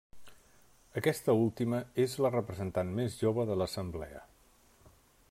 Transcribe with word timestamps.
Aquesta 1.01 1.35
última 1.41 1.81
és 2.05 2.17
la 2.27 2.33
representant 2.37 2.97
més 3.01 3.21
jove 3.25 3.47
de 3.51 3.59
l'Assemblea. 3.63 4.25